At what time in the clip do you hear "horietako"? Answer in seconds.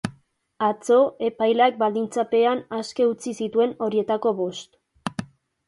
3.89-4.35